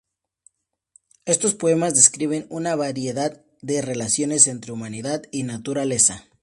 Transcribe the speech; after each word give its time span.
Estos 1.25 1.53
poemas 1.53 1.93
describen 1.93 2.47
una 2.49 2.73
variedad 2.75 3.45
de 3.61 3.83
relaciones 3.83 4.47
entre 4.47 4.71
humanidad 4.71 5.21
y 5.31 5.43
naturaleza. 5.43 6.27